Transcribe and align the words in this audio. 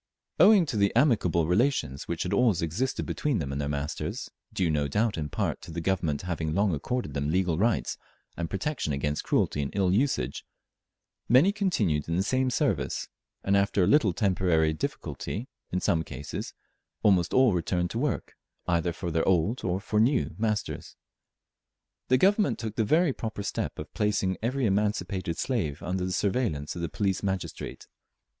Owing 0.39 0.65
to 0.65 0.77
the 0.77 0.91
amicable 0.95 1.45
relations 1.45 2.07
which 2.07 2.23
had 2.23 2.33
always 2.33 2.63
existed 2.63 3.05
between 3.05 3.37
them 3.37 3.51
and 3.51 3.61
their 3.61 3.69
masters, 3.69 4.31
due 4.51 4.67
no 4.71 4.87
doubt 4.87 5.15
in 5.15 5.29
part 5.29 5.61
to 5.61 5.69
the 5.71 5.79
Government 5.79 6.23
having 6.23 6.55
long 6.55 6.73
accorded 6.73 7.13
them 7.13 7.29
legal 7.29 7.59
rights 7.59 7.99
and 8.35 8.49
protection 8.49 8.93
against 8.93 9.23
cruelty 9.23 9.61
and 9.61 9.71
ill 9.75 9.93
usage, 9.93 10.43
many 11.29 11.51
continued 11.51 12.09
in 12.09 12.17
the 12.17 12.23
same 12.23 12.49
service, 12.49 13.09
and 13.43 13.55
after 13.55 13.83
a 13.83 13.87
little 13.87 14.11
temporary 14.11 14.73
difficulty 14.73 15.47
in 15.71 15.79
some 15.79 16.01
cases, 16.01 16.55
almost 17.03 17.31
all 17.31 17.53
returned 17.53 17.91
to 17.91 17.99
work 17.99 18.33
either 18.67 18.91
for 18.93 19.11
their 19.11 19.27
old 19.27 19.63
or 19.63 19.79
for 19.79 19.99
new, 19.99 20.33
masters. 20.39 20.95
The 22.07 22.17
Government 22.17 22.57
took 22.57 22.75
the 22.75 22.83
very 22.83 23.13
proper 23.13 23.43
step 23.43 23.77
of 23.77 23.93
placing 23.93 24.37
every 24.41 24.65
emancipated 24.65 25.37
slave 25.37 25.83
under 25.83 26.05
the 26.05 26.11
surveillance 26.11 26.75
of 26.75 26.81
the 26.81 26.89
police 26.89 27.21
magistrate. 27.21 27.85